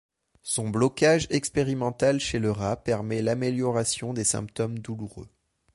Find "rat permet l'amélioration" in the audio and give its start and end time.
2.49-4.13